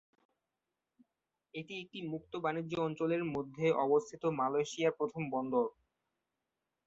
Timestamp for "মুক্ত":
2.11-2.33